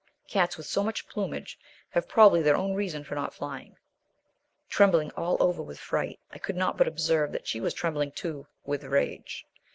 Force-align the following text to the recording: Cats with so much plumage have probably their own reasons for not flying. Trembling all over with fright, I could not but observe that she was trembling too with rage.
Cats 0.27 0.57
with 0.57 0.65
so 0.65 0.83
much 0.83 1.07
plumage 1.07 1.59
have 1.91 2.07
probably 2.07 2.41
their 2.41 2.55
own 2.55 2.73
reasons 2.73 3.05
for 3.05 3.13
not 3.13 3.35
flying. 3.35 3.77
Trembling 4.67 5.11
all 5.11 5.37
over 5.39 5.61
with 5.61 5.77
fright, 5.79 6.19
I 6.31 6.39
could 6.39 6.55
not 6.55 6.75
but 6.75 6.87
observe 6.87 7.31
that 7.33 7.45
she 7.45 7.61
was 7.61 7.75
trembling 7.75 8.11
too 8.11 8.47
with 8.65 8.83
rage. 8.83 9.45